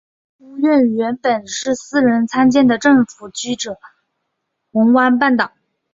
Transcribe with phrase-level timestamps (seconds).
[0.39, 3.83] 屋苑原本是私人参建的政府居者有其屋项
[4.71, 5.51] 目红湾半岛。